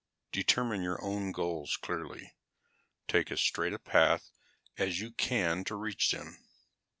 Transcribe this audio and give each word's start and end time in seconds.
Determine 0.31 0.81
your 0.81 0.99
own 1.03 1.31
goals 1.31 1.77
clearly, 1.77 2.23
and 2.31 3.07
take 3.07 3.31
as 3.31 3.39
straight 3.39 3.71
a 3.71 3.77
path 3.77 4.31
as 4.75 4.99
you 4.99 5.11
can 5.11 5.63
to 5.65 5.75
reach 5.75 6.09
them. 6.09 6.39